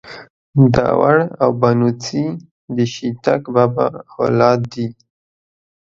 [0.73, 2.25] داوړ او بنوڅي
[2.75, 3.85] ده شيتک بابا
[4.17, 4.87] اولاد دې.